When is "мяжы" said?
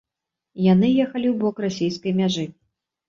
2.21-2.47